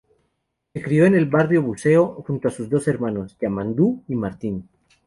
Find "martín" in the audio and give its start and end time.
4.15-4.67